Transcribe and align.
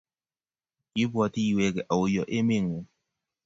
Kibbwoti 0.93 1.41
iweke 1.51 1.81
auyo 1.93 2.23
emet 2.37 2.63
ngung? 2.65 2.87